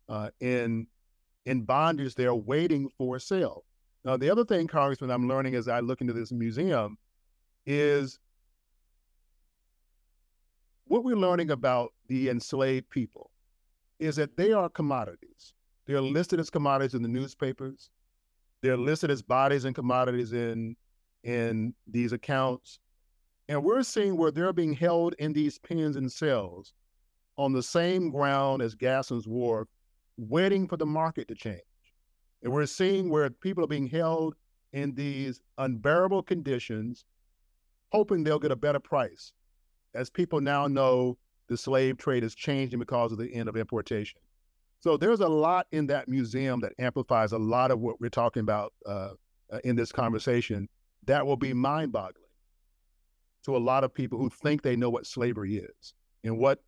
[0.10, 0.88] uh, in
[1.46, 3.64] in bondage there waiting for sale.
[4.04, 6.98] Now, the other thing, Congressman, I'm learning as I look into this museum
[7.66, 8.20] is
[10.86, 13.32] what we're learning about the enslaved people
[14.00, 15.54] is that they are commodities.
[15.88, 17.90] They're listed as commodities in the newspapers.
[18.62, 20.76] They're listed as bodies and commodities in
[21.24, 22.80] in these accounts.
[23.48, 26.74] And we're seeing where they're being held in these pens and cells
[27.38, 29.68] on the same ground as Gadsden's Wharf,
[30.18, 31.62] waiting for the market to change.
[32.44, 34.36] And we're seeing where people are being held
[34.72, 37.06] in these unbearable conditions,
[37.92, 39.34] hoping they'll get a better price,
[39.94, 44.20] as people now know the slave trade is changing because of the end of importation.
[44.86, 48.42] So there's a lot in that museum that amplifies a lot of what we're talking
[48.42, 49.14] about uh,
[49.52, 50.70] uh in this conversation
[51.08, 52.30] that will be mind boggling
[53.46, 55.94] to a lot of people who think they know what slavery is.
[56.24, 56.60] And what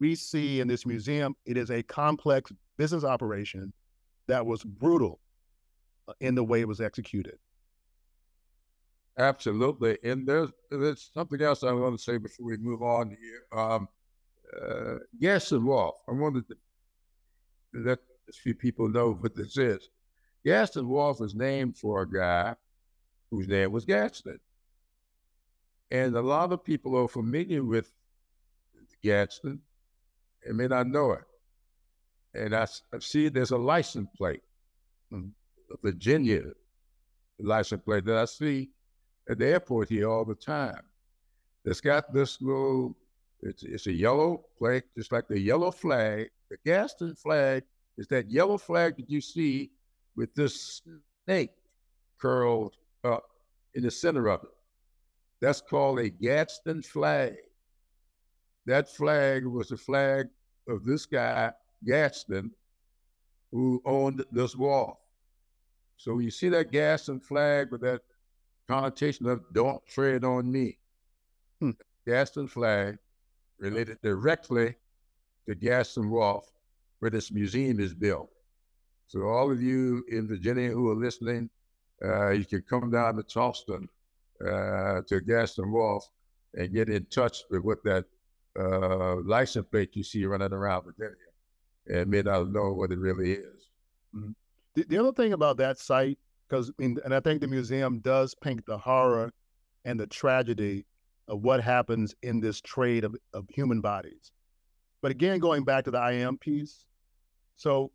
[0.00, 3.72] we see in this museum, it is a complex business operation
[4.26, 5.20] that was brutal
[6.08, 7.38] uh, in the way it was executed.
[9.16, 9.96] Absolutely.
[10.02, 13.60] And there's there's something else I want to say before we move on here.
[13.60, 13.86] Um,
[14.60, 15.94] uh, Gadsden Wharf.
[16.08, 16.56] I wanted to
[17.74, 19.88] let a few people know what this is.
[20.44, 22.54] Gadsden Wharf was named for a guy
[23.30, 24.38] whose name was Gadsden.
[25.90, 27.90] And a lot of people are familiar with
[29.02, 29.60] Gadsden
[30.44, 31.24] and may not know it.
[32.34, 34.42] And I, I see there's a license plate,
[35.12, 35.30] mm,
[35.82, 36.42] Virginia
[37.38, 38.70] license plate that I see
[39.28, 40.80] at the airport here all the time.
[41.64, 42.96] It's got this little,
[43.40, 46.30] it's, it's a yellow plate, just like the yellow flag.
[46.54, 47.64] The Gadsden flag
[47.98, 49.72] is that yellow flag that you see
[50.14, 50.82] with this
[51.26, 51.50] snake
[52.20, 53.24] curled up
[53.74, 54.50] in the center of it.
[55.40, 57.34] That's called a Gadsden flag.
[58.66, 60.28] That flag was the flag
[60.68, 61.50] of this guy,
[61.84, 62.52] Gadsden,
[63.50, 65.08] who owned this wall.
[65.96, 68.02] So you see that Gadsden flag with that
[68.68, 70.78] connotation of don't tread on me.
[71.58, 71.72] Hmm.
[72.06, 72.98] Gadsden flag
[73.58, 74.76] related directly
[75.46, 76.44] to Gadsden Wharf,
[76.98, 78.30] where this museum is built.
[79.06, 81.50] So all of you in Virginia who are listening,
[82.04, 83.88] uh, you can come down to Charleston
[84.40, 86.04] uh, to Gadsden Wharf
[86.54, 88.04] and get in touch with what that
[88.58, 91.16] uh, license plate you see running around Virginia
[91.86, 93.68] and may not know what it really is.
[94.14, 94.30] Mm-hmm.
[94.74, 98.64] The, the other thing about that site because and I think the museum does paint
[98.66, 99.32] the horror
[99.84, 100.86] and the tragedy
[101.28, 104.30] of what happens in this trade of, of human bodies.
[105.04, 106.86] But again, going back to the I am piece,
[107.56, 107.92] so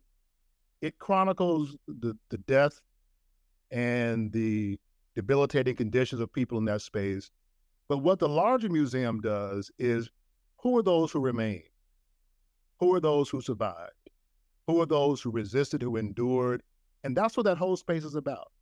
[0.80, 2.80] it chronicles the, the death
[3.72, 4.78] and the
[5.16, 7.32] debilitating conditions of people in that space.
[7.88, 10.08] But what the larger museum does is
[10.58, 11.64] who are those who remain?
[12.78, 14.10] Who are those who survived?
[14.68, 16.62] Who are those who resisted, who endured,
[17.02, 18.52] and that's what that whole space is about.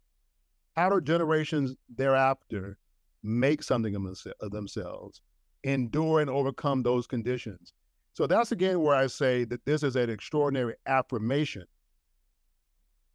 [0.75, 2.79] How do generations thereafter
[3.23, 5.21] make something of themselves,
[5.65, 7.75] endure and overcome those conditions?
[8.19, 11.67] So that's again where I say that this is an extraordinary affirmation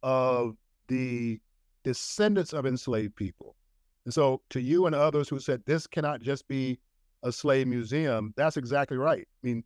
[0.02, 0.94] of mm-hmm.
[0.94, 1.40] the
[1.82, 3.54] descendants of enslaved people.
[4.06, 6.80] And so, to you and others who said this cannot just be
[7.22, 9.28] a slave museum, that's exactly right.
[9.28, 9.62] I mean,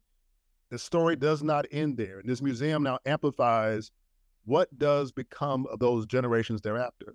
[0.70, 2.18] the story does not end there.
[2.18, 3.92] And this museum now amplifies
[4.44, 7.14] what does become of those generations thereafter?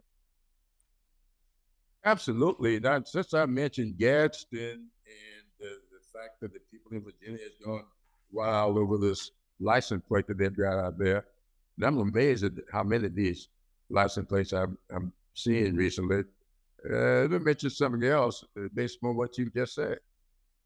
[2.06, 2.80] Absolutely.
[2.80, 7.56] Now, since I mentioned Gadsden and the, the fact that the people in Virginia has
[7.66, 7.84] gone
[8.34, 11.26] wild over this license plate that they've got out there,
[11.78, 13.48] and I'm amazed at how many of these
[13.90, 16.24] license plates I'm, I'm seeing recently.
[16.90, 20.00] Uh, let me mention something else uh, based on what you just said.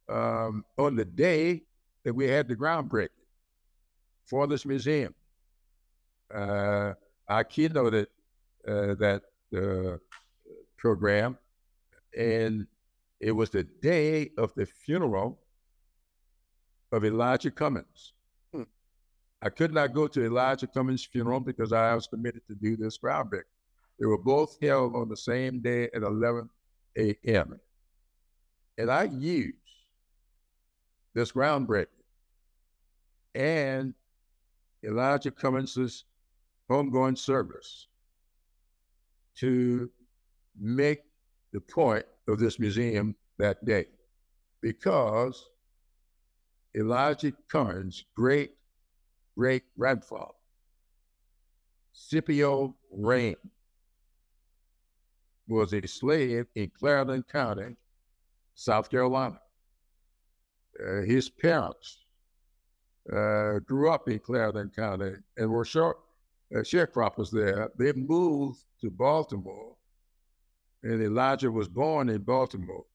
[0.09, 1.63] Um, on the day
[2.03, 3.09] that we had the groundbreaking
[4.25, 5.13] for this museum,
[6.33, 6.93] uh,
[7.27, 8.07] I keynoted
[8.67, 9.21] uh, that
[9.55, 9.97] uh,
[10.77, 11.37] program,
[12.17, 12.65] and
[13.19, 15.39] it was the day of the funeral
[16.97, 18.13] of Elijah Cummings.
[18.51, 18.63] Hmm.
[19.41, 22.97] I could not go to Elijah Cummings' funeral because I was committed to do this
[22.97, 23.43] groundbreaking.
[23.99, 26.49] They were both held on the same day at 11
[26.97, 27.59] a.m.
[28.79, 29.55] And I used
[31.13, 31.85] this groundbreaking
[33.35, 33.93] and
[34.83, 36.03] Elijah Cummings'
[36.69, 37.87] homegoing service
[39.35, 39.89] to
[40.59, 41.03] make
[41.53, 43.85] the point of this museum that day
[44.61, 45.47] because
[46.77, 48.51] Elijah Cummings' great
[49.35, 50.33] great grandfather,
[51.93, 53.35] Scipio Rain,
[55.47, 57.75] was a slave in Clarendon County,
[58.55, 59.39] South Carolina.
[60.79, 61.99] Uh, his parents
[63.11, 65.97] uh, grew up in Clarendon County and were short
[66.55, 67.69] uh, sharecroppers there.
[67.77, 69.75] They moved to Baltimore,
[70.83, 72.85] and Elijah was born in Baltimore.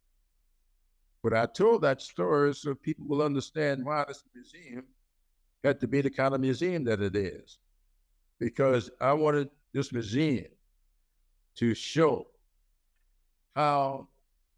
[1.22, 4.84] But I told that story so people will understand why this museum
[5.62, 7.58] had to be the kind of museum that it is.
[8.40, 10.50] Because I wanted this museum
[11.56, 12.26] to show
[13.54, 14.08] how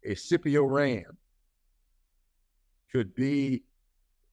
[0.03, 1.17] a Scipio Ram
[2.91, 3.63] could be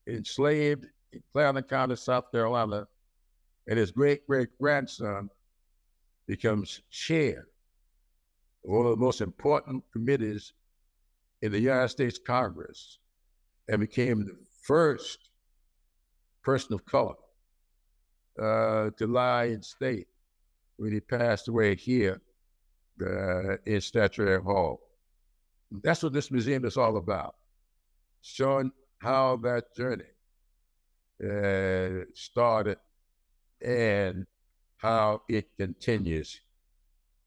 [0.07, 2.87] enslaved in Clarendon County, South Carolina,
[3.67, 5.29] and his great great grandson
[6.27, 7.47] becomes chair
[8.63, 10.53] of one of the most important committees
[11.43, 12.99] in the United States Congress
[13.67, 15.29] and became the first
[16.41, 17.15] person of color
[18.41, 20.07] uh, to lie in state
[20.77, 22.21] when he passed away here
[23.05, 24.79] uh, in Statuary Hall.
[25.83, 27.35] That's what this museum is all about,
[28.21, 30.13] showing how that journey
[31.21, 32.77] uh, started
[33.61, 34.25] and
[34.77, 36.39] how it continues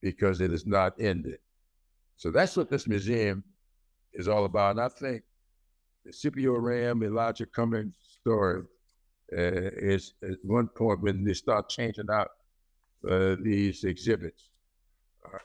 [0.01, 1.39] because it is not ended.
[2.17, 3.45] So that's what this museum
[4.17, 4.73] is all about.
[4.73, 5.23] And I think
[6.05, 8.63] the Scipio Ram, Elijah Cummings story
[9.33, 12.31] uh, is at one point when they start changing out
[13.09, 14.51] uh, these exhibits.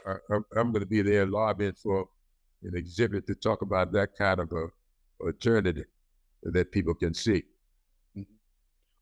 [0.07, 0.15] I,
[0.55, 2.07] I'm going to be there lobbying for
[2.63, 4.67] an exhibit to talk about that kind of a
[5.23, 5.86] alternative
[6.43, 7.43] that people can see.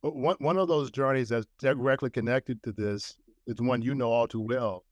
[0.01, 4.27] One, one of those journeys that's directly connected to this is one you know all
[4.27, 4.86] too well.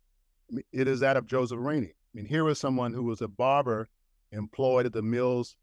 [0.72, 1.88] It is that of Joseph Rainey.
[1.88, 3.88] I mean, here was someone who was a barber
[4.32, 5.56] employed at the Mills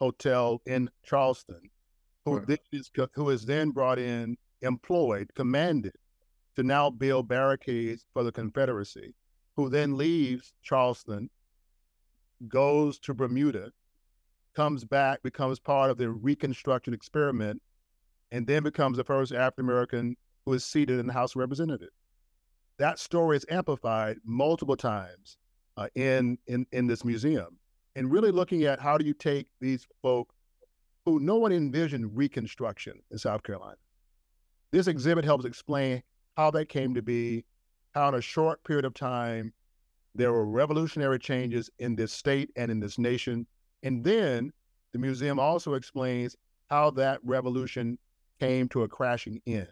[0.00, 1.60] Hotel in Charleston,
[2.24, 2.46] who, right.
[2.46, 5.94] then is, who is then brought in, employed, commanded
[6.56, 9.14] to now build barricades for the Confederacy,
[9.56, 11.30] who then leaves Charleston,
[12.48, 13.72] goes to Bermuda,
[14.54, 17.60] comes back, becomes part of the Reconstruction experiment,
[18.30, 21.92] and then becomes the first African American who is seated in the House of Representatives.
[22.78, 25.38] That story is amplified multiple times
[25.76, 27.58] uh, in, in in this museum,
[27.98, 30.32] and really looking at how do you take these folk
[31.04, 33.74] who no one envisioned Reconstruction in South Carolina.
[34.70, 36.04] This exhibit helps explain
[36.36, 37.44] how that came to be,
[37.96, 39.52] how in a short period of time
[40.14, 43.48] there were revolutionary changes in this state and in this nation,
[43.82, 44.52] and then
[44.92, 46.36] the museum also explains
[46.70, 47.98] how that revolution
[48.38, 49.66] came to a crashing end.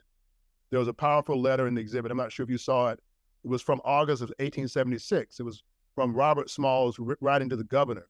[0.70, 2.10] There was a powerful letter in the exhibit.
[2.10, 2.98] I'm not sure if you saw it.
[3.44, 5.38] It was from August of 1876.
[5.38, 5.62] It was
[5.94, 8.08] from Robert Smalls writing to the governor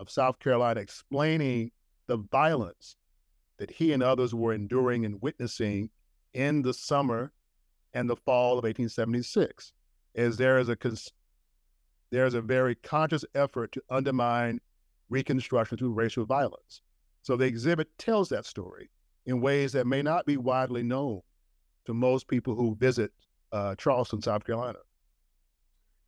[0.00, 1.70] of South Carolina, explaining
[2.08, 2.96] the violence
[3.58, 5.90] that he and others were enduring and witnessing
[6.32, 7.32] in the summer
[7.94, 9.72] and the fall of 1876.
[10.16, 10.76] As there is a
[12.10, 14.60] there is a very conscious effort to undermine
[15.10, 16.82] Reconstruction through racial violence.
[17.22, 18.90] So the exhibit tells that story
[19.26, 21.20] in ways that may not be widely known
[21.86, 23.12] to most people who visit
[23.52, 24.78] uh, Charleston, South Carolina.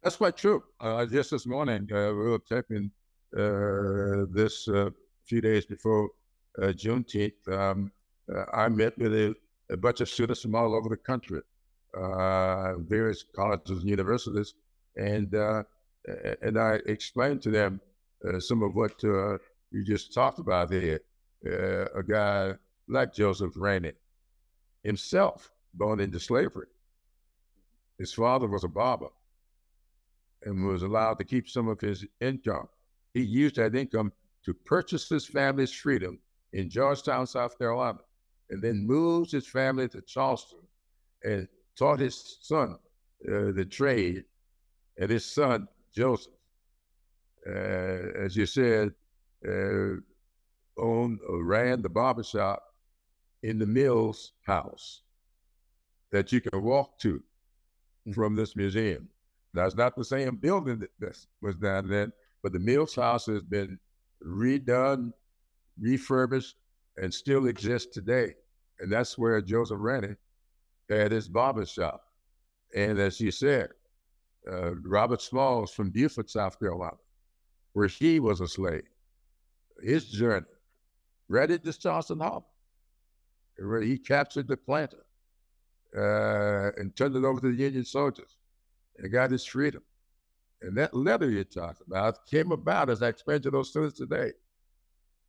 [0.02, 0.62] That's quite true.
[0.80, 3.01] Uh, just this morning, uh, we were typing uh,
[3.32, 4.90] this uh,
[5.24, 6.10] few days before
[6.60, 7.48] uh, Juneteenth.
[7.48, 7.92] Um,
[8.32, 9.34] uh, I met with a,
[9.70, 11.40] a bunch of students from all over the country,
[11.96, 14.54] uh, various colleges and universities,
[14.96, 15.62] and uh,
[16.42, 17.80] and I explained to them
[18.28, 19.38] uh, some of what uh,
[19.70, 21.00] you just talked about here.
[21.44, 22.52] Uh, a guy
[22.88, 23.92] like Joseph Rainey,
[24.84, 26.66] himself born into slavery.
[27.98, 29.08] His father was a barber
[30.44, 32.68] and was allowed to keep some of his income.
[33.14, 34.12] He used that income
[34.44, 36.18] to purchase his family's freedom
[36.52, 37.98] in Georgetown, South Carolina,
[38.50, 40.58] and then moved his family to Charleston
[41.24, 42.78] and taught his son
[43.28, 44.24] uh, the trade,
[44.98, 46.32] and his son, Joseph,
[47.46, 47.50] uh,
[48.24, 48.92] as you said,
[49.46, 49.96] uh,
[50.78, 52.62] owned or ran the barber shop
[53.42, 55.02] in the Mills house
[56.10, 57.22] that you can walk to
[58.14, 59.08] from this museum.
[59.54, 63.42] That's not the same building that this was down then, but the Mills House has
[63.42, 63.78] been
[64.24, 65.12] redone,
[65.80, 66.56] refurbished,
[66.96, 68.34] and still exists today.
[68.80, 70.16] And that's where Joseph Rainey
[70.88, 72.02] had his barber shop.
[72.74, 73.68] And as you said,
[74.50, 76.96] uh, Robert Smalls from Beaufort, South Carolina,
[77.74, 78.82] where he was a slave,
[79.82, 80.46] his journey,
[81.28, 82.46] right at this Charleston Harbor,
[83.58, 85.04] where he captured the planter
[85.96, 88.36] uh, and turned it over to the Union soldiers
[88.98, 89.82] and got his freedom.
[90.62, 94.32] And that letter you talked about came about, as I explained to those students today,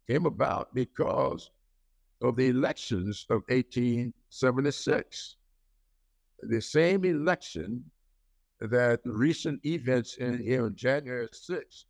[0.07, 1.49] came about because
[2.21, 5.35] of the elections of 1876.
[6.43, 7.83] The same election
[8.59, 11.85] that recent events in here on January 6th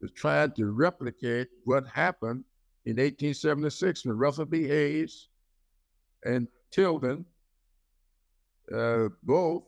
[0.00, 2.44] was trying to replicate what happened
[2.84, 4.66] in 1876 when Rutherford B.
[4.66, 5.28] Hayes
[6.24, 7.24] and Tilden
[8.74, 9.62] uh, both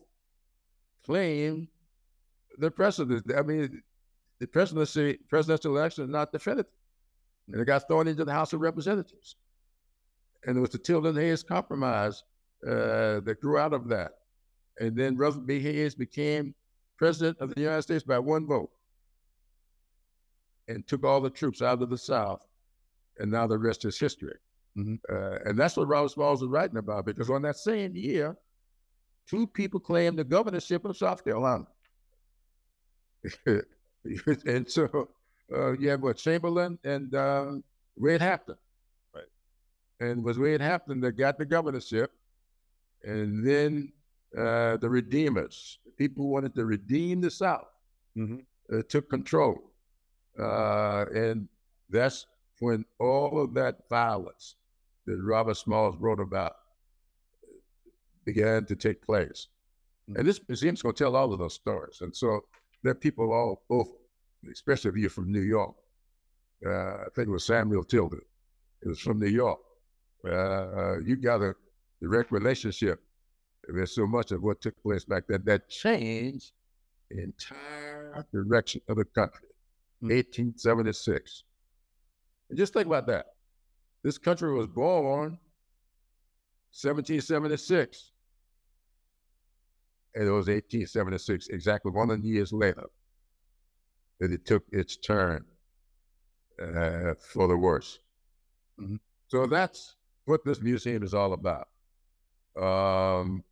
[1.04, 1.68] claim
[2.58, 3.24] the president.
[3.36, 3.82] I mean,
[4.40, 6.70] the presidency, presidential election is not definitive.
[7.48, 9.36] And it got thrown into the House of Representatives.
[10.44, 12.22] And it was the Tilden Hayes Compromise
[12.66, 14.12] uh, that grew out of that.
[14.78, 15.60] And then Rutherford B.
[15.60, 16.54] Hayes became
[16.96, 18.70] president of the United States by one vote
[20.68, 22.46] and took all the troops out of the South.
[23.18, 24.36] And now the rest is history.
[24.76, 25.00] Mhm.
[25.10, 28.36] Uh, and that's what Robert Smalls was writing about because on that same year,
[29.26, 31.66] two people claimed the governorship of South Carolina.
[34.46, 35.08] and so
[35.54, 37.52] uh, you have what Chamberlain and uh,
[37.96, 38.56] Wade Hampton.
[39.14, 39.24] Right.
[40.00, 42.12] And it was Wade Hampton that got the governorship,
[43.02, 43.92] and then
[44.36, 47.68] uh, the Redeemers, the people who wanted to redeem the South,
[48.16, 48.44] Mhm.
[48.72, 49.72] uh, took control,
[50.38, 51.48] uh, and
[51.90, 52.26] that's
[52.60, 54.56] when all of that violence
[55.06, 56.56] that Robert Smalls wrote about
[58.24, 59.48] began to take place.
[60.08, 62.00] And this museum's going to tell all of those stories.
[62.00, 62.44] And so
[62.84, 63.88] are people all both
[64.50, 65.74] especially if you're from New York.
[66.64, 68.20] Uh, I think it was Samuel Tilden.
[68.82, 69.58] It was from New York.
[70.24, 71.54] Uh, you got a
[72.00, 73.00] direct relationship.
[73.66, 76.52] There's so much of what took place back then that changed
[77.10, 79.48] the entire direction of the country.
[80.00, 81.44] 1876.
[82.50, 83.26] And just think about that.
[84.04, 85.38] This country was born
[86.72, 88.12] 1776.
[90.14, 92.86] And it was 1876, exactly 100 years later,
[94.20, 95.44] that it took its turn
[96.60, 97.98] uh, for the worse.
[98.80, 99.00] Mhm.
[99.28, 101.68] So that's what this museum is all about.
[102.56, 103.44] Um,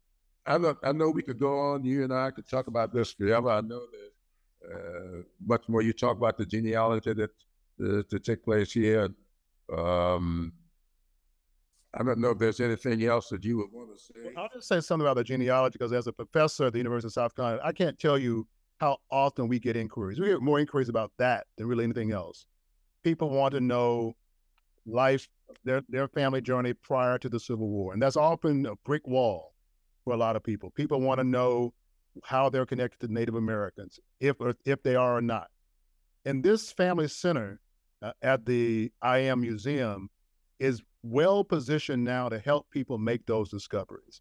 [0.47, 1.85] I know, I know we could go on.
[1.85, 3.51] You and I could talk about this forever.
[3.51, 5.83] I know that uh, much more.
[5.83, 7.31] You talk about the genealogy that
[7.83, 9.09] uh, to take place here.
[9.77, 10.53] Um,
[11.99, 14.35] I don't know if there's anything else that you would want to say.
[14.37, 17.13] I'll just say something about the genealogy because as a professor at the University of
[17.13, 18.47] South Carolina, I can't tell you
[18.79, 20.21] how often we get inquiries.
[20.21, 22.47] We get more inquiries about that than really anything else.
[23.03, 24.15] People want to know
[24.85, 25.27] life,
[25.65, 29.55] their their family journey prior to the Civil War, and that's often a brick wall
[30.05, 30.71] for a lot of people.
[30.71, 31.73] People want to know
[32.25, 35.49] how they're connected to Native Americans, if or if they are or not.
[36.27, 37.61] And this family center
[38.03, 40.11] uh, at the IAM Museum
[40.59, 44.21] is well positioned now to help people make those discoveries.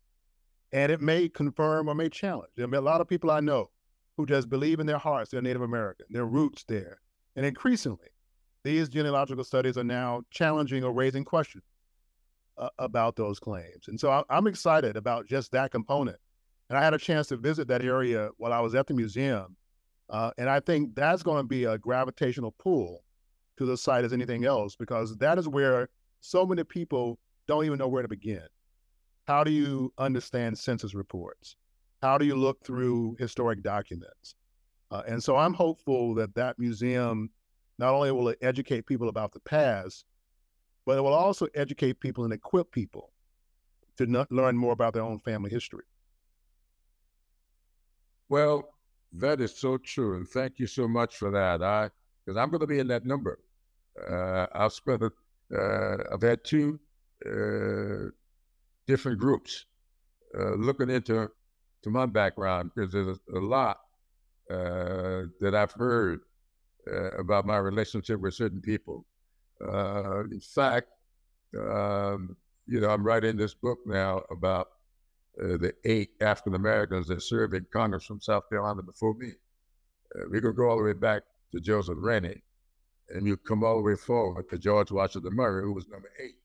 [0.71, 2.51] And it may confirm or may challenge.
[2.55, 3.69] There are a lot of people I know
[4.17, 6.99] who just believe in their hearts they're Native American, their roots there.
[7.35, 8.09] And increasingly,
[8.63, 11.63] these genealogical studies are now challenging or raising questions
[12.57, 13.87] uh, about those claims.
[13.87, 16.17] And so I, I'm excited about just that component.
[16.69, 19.55] And I had a chance to visit that area while I was at the museum.
[20.09, 23.03] Uh, and I think that's going to be a gravitational pull
[23.57, 25.89] to the site as anything else, because that is where
[26.25, 28.41] so many people don't even know where to begin.
[29.27, 31.55] How do you understand census reports?
[32.01, 34.35] How do you look through historic documents?
[34.91, 37.29] Uh, and so I'm hopeful that that museum
[37.77, 40.05] not only will it educate people about the past,
[40.85, 43.11] but it will also educate people and equip people
[43.97, 45.85] to learn more about their own family history.
[48.29, 48.69] Well,
[49.13, 51.63] that is so true, and thank you so much for that.
[51.63, 51.89] I
[52.25, 53.39] because I'm going to be in that number.
[54.09, 55.11] Uh, I've spent a,
[55.53, 56.79] uh, I've had two
[57.25, 58.09] uh,
[58.87, 59.65] different groups
[60.37, 61.29] uh, looking into
[61.83, 63.79] to my background because there's a, a lot
[64.49, 66.21] uh, that I've heard
[66.91, 69.05] uh, about my relationship with certain people.
[69.61, 70.87] in fact,
[71.57, 72.35] um,
[72.67, 74.67] you know, I'm writing this book now about
[75.41, 79.31] uh, the eight African Americans that served in Congress from South Carolina before me.
[80.15, 82.41] Uh, we could go all the way back to Joseph Rainey,
[83.09, 86.37] and you come all the way forward to George Washington Murray, who was number eight.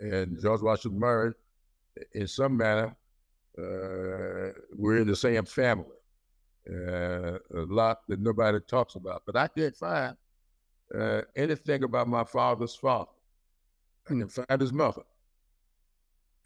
[0.00, 1.32] And George Washington Murray,
[2.12, 2.96] in some manner,
[3.58, 5.86] uh, we're in the same family.
[6.68, 10.16] Uh, a lot that nobody talks about, but I can't find
[10.98, 13.10] uh, anything about my father's father.
[14.06, 15.02] I can find his mother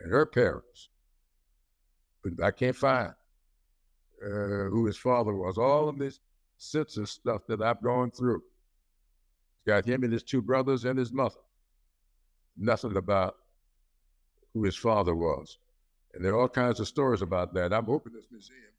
[0.01, 0.89] and her parents
[2.23, 3.13] but I can't find
[4.25, 5.59] uh, who his father was.
[5.59, 6.21] All of this
[6.57, 8.43] census stuff that I've gone through.
[9.69, 11.41] Got him and his two brothers and his mother.
[12.57, 13.37] Nothing about
[14.55, 15.59] who his father was.
[16.15, 17.75] And there are all kinds of stories about that.
[17.75, 18.73] I'm hoping this museum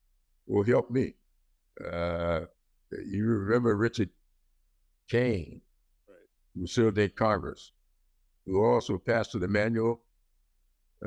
[0.48, 1.14] will help me.
[1.80, 2.42] Uh,
[3.06, 4.10] you remember Richard
[5.08, 5.62] Cain,
[6.08, 6.18] right.
[6.56, 7.72] who served in Congress,
[8.48, 10.02] who also pastored Emanuel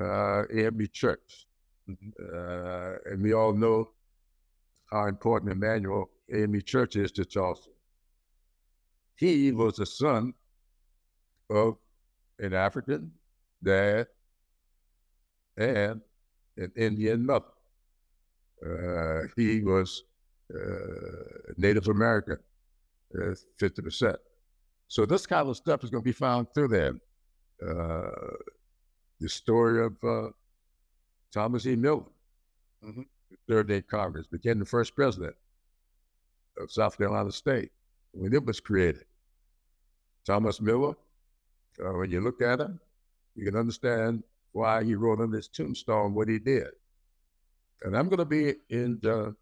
[0.00, 1.48] uh, AME Church.
[1.90, 2.10] Mm-hmm.
[2.32, 3.90] Uh, and we all know
[4.92, 7.71] how important Emanuel AME Church is to Charleston.
[9.16, 10.34] He was the son
[11.50, 11.76] of
[12.38, 13.12] an African
[13.62, 14.06] dad
[15.56, 16.00] and
[16.56, 17.46] an Indian mother.
[18.64, 20.04] Uh, he was
[20.54, 22.38] uh, Native American,
[23.16, 24.16] uh, 50%.
[24.88, 26.94] So this kind of stuff is going to be found through there.
[27.66, 28.10] Uh,
[29.20, 30.30] the story of uh,
[31.32, 31.76] Thomas E.
[31.76, 32.02] Miller,
[32.84, 33.02] mm-hmm.
[33.48, 35.34] third day Congress, became the first president
[36.58, 37.70] of South Carolina State
[38.12, 39.04] when it was created.
[40.24, 40.94] Thomas Miller,
[41.84, 42.78] uh, when you look at him,
[43.34, 46.68] you can understand why he wrote on his tombstone what he did.
[47.82, 49.34] And I'm going to be in the,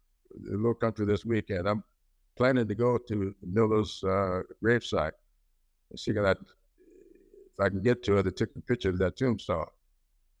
[0.43, 1.67] the little country this weekend.
[1.67, 1.83] I'm
[2.35, 5.11] planning to go to Miller's uh, gravesite
[5.89, 9.17] and see that if I can get to it, to take a picture of that
[9.17, 9.65] tombstone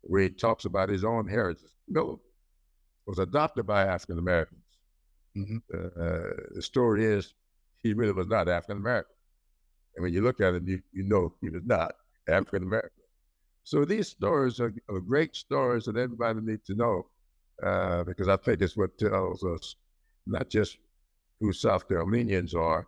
[0.01, 1.69] where he talks about his own heritage.
[1.87, 2.15] Miller
[3.05, 4.63] was adopted by African Americans.
[5.37, 5.57] Mm-hmm.
[5.73, 7.33] Uh, the story is
[7.83, 9.15] he really was not African American.
[9.95, 11.93] And when you look at him, you, you know he was not
[12.27, 12.91] African American.
[13.63, 17.07] So these stories are, are, great stories that everybody needs to know
[17.63, 19.75] uh, because I think it's what tells us
[20.25, 20.77] not just
[21.39, 22.87] who South Carolinians are,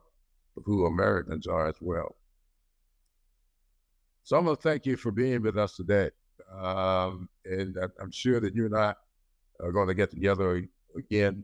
[0.56, 2.16] but who Americans are as well.
[4.24, 6.10] So I'm going to thank you for being with us today.
[6.58, 8.96] Um, and I'm sure that you and I
[9.62, 10.64] are going to get together
[10.98, 11.44] again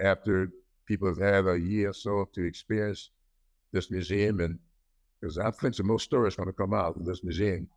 [0.00, 0.50] after
[0.86, 3.10] people have had a year or so to experience
[3.72, 4.40] this museum.
[4.40, 4.58] And
[5.20, 7.68] because I think some more stories going to come out of this museum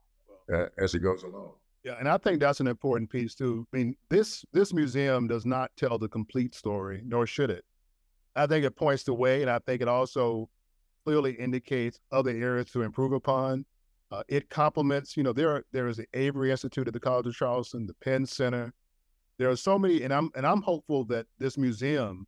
[0.54, 1.54] uh, as it goes along.
[1.84, 3.66] Yeah, and I think that's an important piece too.
[3.74, 7.64] I mean, this this museum does not tell the complete story, nor should it.
[8.36, 10.50] I think it points the way, and I think it also
[11.06, 13.66] clearly indicates other areas to improve upon.
[14.12, 17.36] Uh, it complements, you know, there there is the Avery Institute at the College of
[17.36, 18.74] Charleston, the Penn Center.
[19.38, 22.28] There are so many, and I'm and I'm hopeful that this museum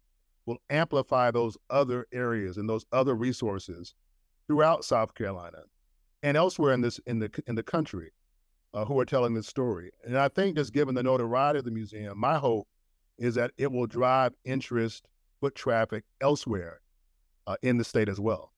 [0.50, 3.94] will amplify those other areas and those other resources
[4.48, 5.60] throughout South Carolina
[6.24, 8.12] and elsewhere in this in the in the country
[8.74, 9.92] uh, who are telling this story.
[10.04, 12.68] And I think just given the notoriety of the museum, my hope
[13.20, 15.06] is that it will drive interest
[15.40, 16.82] foot traffic elsewhere
[17.46, 18.52] uh, in the state as well.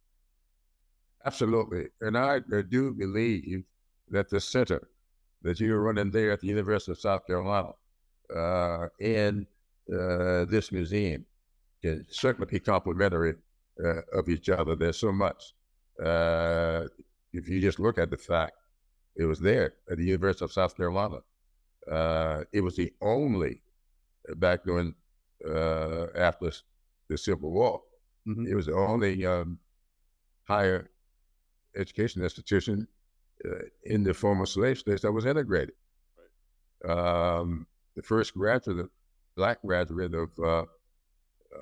[1.26, 1.88] Absolutely.
[2.00, 3.64] And I, do believe
[4.10, 4.88] that the center
[5.42, 7.74] that you're running there at the University of South Carolina
[8.36, 11.26] uh, uh, this museum
[11.82, 13.36] can certainly be complementary
[13.84, 14.76] uh, of each other.
[14.76, 15.54] There's so much.
[16.04, 16.86] Uh,
[17.34, 18.54] if you just look at the fact
[19.16, 21.20] it was there at the University of South Carolina,
[21.90, 23.62] uh, it was the only
[24.36, 24.94] back during
[26.16, 26.52] after
[27.10, 27.82] the Civil War.
[28.28, 28.48] Mm-hmm.
[28.48, 29.58] It was the only um,
[30.48, 30.90] higher
[31.76, 32.88] education institution
[33.46, 35.76] uh, in the former slave states that was integrated.
[36.84, 36.92] Right.
[36.92, 38.90] Um, the first graduate,
[39.36, 40.66] black graduate of uh,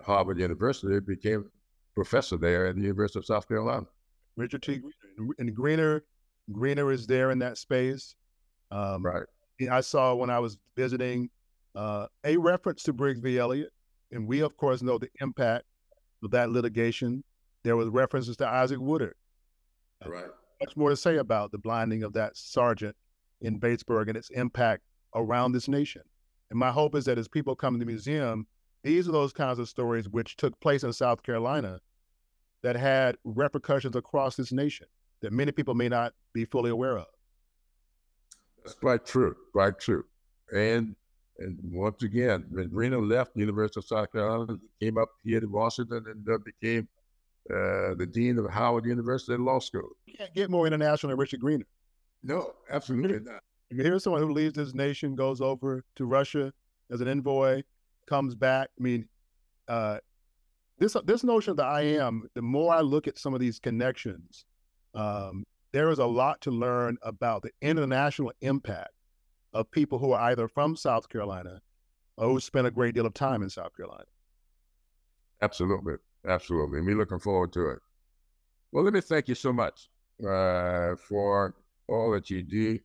[0.05, 1.49] Harvard University, became
[1.95, 3.85] professor there at the University of South Carolina.
[4.35, 4.77] Richard T.
[4.77, 5.33] Greener.
[5.39, 6.03] And Greener,
[6.51, 8.15] Greener is there in that space.
[8.71, 9.23] Um, right.
[9.69, 11.29] I saw when I was visiting
[11.75, 13.37] uh, a reference to Briggs v.
[13.37, 13.71] Elliott
[14.11, 15.65] and we, of course, know the impact
[16.23, 17.23] of that litigation.
[17.63, 19.15] There was references to Isaac Woodard.
[20.05, 20.25] Right.
[20.61, 22.95] Much more to say about the blinding of that sergeant
[23.41, 24.83] in Batesburg and its impact
[25.15, 26.01] around this nation.
[26.49, 28.47] And my hope is that as people come to the museum,
[28.83, 31.79] these are those kinds of stories which took place in South Carolina
[32.61, 34.87] that had repercussions across this nation
[35.21, 37.07] that many people may not be fully aware of.
[38.63, 40.03] That's quite true, quite true.
[40.53, 40.95] And
[41.39, 45.39] and once again, when Greener left the University of South Carolina, he came up here
[45.39, 46.87] to Washington and uh, became
[47.49, 49.89] uh, the dean of Howard University Law School.
[50.05, 51.65] You can't get more international than Richard Greener.
[52.23, 53.41] No, absolutely not.
[53.69, 56.51] Here's someone who leaves his nation, goes over to Russia
[56.91, 57.63] as an envoy,
[58.09, 58.69] comes back.
[58.79, 59.07] I mean,
[59.67, 59.99] uh,
[60.79, 62.27] this this notion the I am.
[62.33, 64.45] The more I look at some of these connections,
[64.93, 68.91] um, there is a lot to learn about the international impact
[69.53, 71.61] of people who are either from South Carolina
[72.17, 74.05] or who spent a great deal of time in South Carolina.
[75.41, 75.95] Absolutely.
[76.27, 76.81] Absolutely.
[76.81, 77.79] We're looking forward to it.
[78.71, 79.89] Well, let me thank you so much
[80.21, 81.55] uh, for
[81.87, 82.79] all that you do,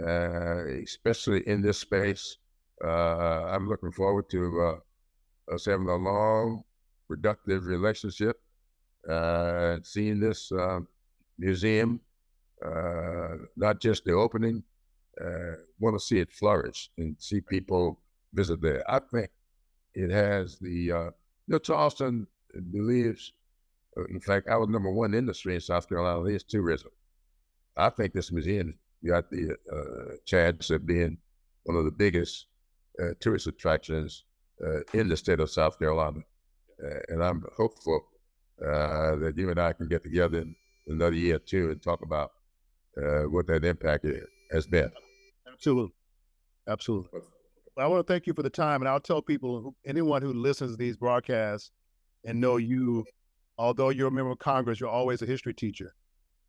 [0.00, 2.36] uh, especially in this space.
[2.84, 4.60] Uh, I'm looking forward to
[5.50, 6.62] uh, us having a long,
[7.08, 8.40] productive relationship,
[9.08, 10.86] uh, seeing this um,
[11.38, 12.00] museum,
[12.64, 14.62] uh, not just the opening,
[15.20, 18.00] uh, want to see it flourish and see people
[18.34, 18.88] visit there.
[18.88, 19.30] I think
[19.94, 21.12] it has the, uh, you
[21.48, 22.26] know, Charleston
[22.70, 23.32] believes,
[23.96, 26.90] uh, in fact, our number one industry in South Carolina is tourism.
[27.76, 28.74] I think this museum
[29.06, 31.16] got the uh, chance of being
[31.64, 32.47] one of the biggest uh,
[33.20, 34.24] tourist attractions
[34.64, 36.20] uh, in the state of South Carolina.
[36.82, 38.00] Uh, and I'm hopeful
[38.60, 40.54] uh, that you and I can get together in
[40.86, 42.32] another year or two and talk about
[43.30, 44.90] what that impact is, has been.
[45.46, 45.94] Absolutely.
[46.66, 47.20] Absolutely.
[47.76, 48.82] I want to thank you for the time.
[48.82, 51.70] And I'll tell people, anyone who listens to these broadcasts
[52.24, 53.04] and know you,
[53.56, 55.94] although you're a member of Congress, you're always a history teacher.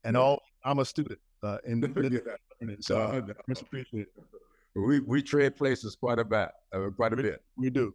[0.04, 1.20] And all I'm a student.
[1.44, 2.18] Uh, and
[2.82, 4.24] so uh, I appreciate it.
[4.86, 7.44] We, we trade places quite a bit, uh, quite a we, bit.
[7.58, 7.94] We do.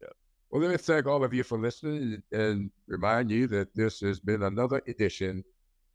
[0.00, 0.08] Yeah.
[0.50, 4.20] Well, let me thank all of you for listening and remind you that this has
[4.20, 5.44] been another edition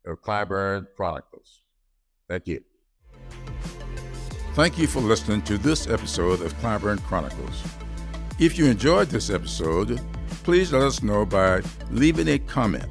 [0.06, 1.62] of Clyburn Chronicles.
[2.30, 2.64] Thank you.
[4.54, 7.62] Thank you for listening to this episode of Clyburn Chronicles.
[8.40, 10.00] If you enjoyed this episode,
[10.44, 12.90] please let us know by leaving a comment.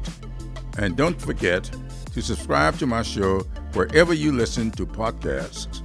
[0.78, 1.70] And don't forget
[2.12, 3.40] to subscribe to my show
[3.72, 5.83] wherever you listen to podcasts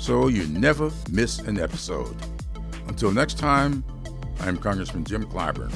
[0.00, 2.16] so you never miss an episode.
[2.88, 3.84] Until next time,
[4.40, 5.70] I'm Congressman Jim Clyburn.